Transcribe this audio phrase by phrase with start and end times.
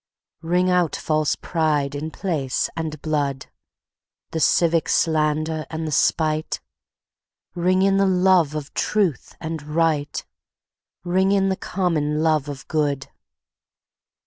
[0.41, 3.45] Ring out false pride in place and blood,
[4.31, 6.59] The civic slander and the spite;
[7.53, 10.25] Ring in the love of truth and right,
[11.03, 13.09] Ring in the common love of good.